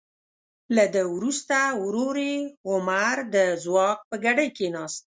[0.75, 2.37] له ده وروسته ورور یې
[2.69, 5.03] عمر د ځواک په ګدۍ کیناست.